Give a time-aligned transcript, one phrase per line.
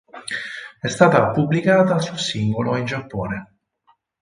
[0.79, 3.57] È stata pubblicata su singolo in Giappone.